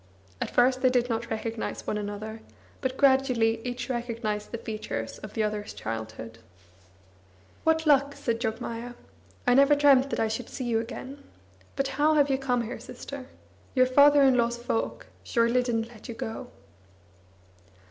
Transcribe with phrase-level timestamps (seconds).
[0.41, 2.41] At first they did not recognise one another,
[2.81, 6.39] but gradually each recognised the features of the other's childhood.
[7.65, 8.95] "What luck!" said Jogmaya.
[9.45, 11.23] "I never dreamt that I should see you again.
[11.75, 13.27] But how hate you come here, sister?
[13.75, 16.47] Your father in law's folk surely didn't let you go!"